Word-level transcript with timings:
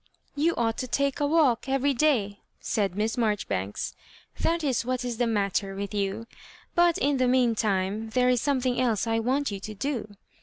"You 0.35 0.55
ought 0.55 0.79
to 0.79 0.87
take 0.87 1.19
a 1.19 1.27
walk 1.27 1.69
every 1.69 1.93
day," 1.93 2.39
said 2.59 2.95
Miss 2.95 3.19
Marjoribanks," 3.19 3.93
that 4.41 4.63
is 4.63 4.83
what 4.83 5.05
is 5.05 5.17
the 5.19 5.27
matter 5.27 5.75
with 5.75 5.93
you; 5.93 6.25
but, 6.73 6.97
in 6.97 7.17
the 7.17 7.27
mean 7.27 7.53
time, 7.53 8.09
there 8.09 8.27
is 8.27 8.41
some 8.41 8.61
thing 8.61 8.81
else 8.81 9.05
I 9.05 9.19
want 9.19 9.51
you 9.51 9.59
to 9.59 9.75
do. 9.75 10.15